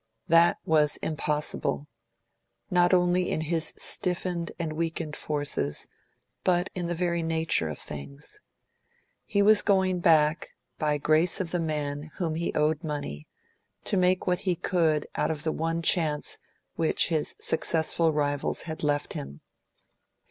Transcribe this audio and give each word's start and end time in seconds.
That 0.27 0.57
was 0.65 0.97
impossible, 1.03 1.87
not 2.71 2.91
only 2.91 3.29
in 3.29 3.41
his 3.41 3.71
stiffened 3.77 4.51
and 4.57 4.73
weakened 4.73 5.15
forces, 5.15 5.87
but 6.43 6.71
in 6.73 6.87
the 6.87 6.95
very 6.95 7.21
nature 7.21 7.69
of 7.69 7.77
things. 7.77 8.39
He 9.27 9.43
was 9.43 9.61
going 9.61 9.99
back, 9.99 10.55
by 10.79 10.97
grace 10.97 11.39
of 11.39 11.51
the 11.51 11.59
man 11.59 12.09
whom 12.17 12.33
he 12.33 12.51
owed 12.55 12.83
money, 12.83 13.27
to 13.83 13.95
make 13.95 14.25
what 14.25 14.39
he 14.39 14.55
could 14.55 15.05
out 15.15 15.29
of 15.29 15.43
the 15.43 15.51
one 15.51 15.83
chance 15.83 16.39
which 16.75 17.09
his 17.09 17.35
successful 17.39 18.11
rivals 18.11 18.63
had 18.63 18.81
left 18.81 19.13
him. 19.13 19.41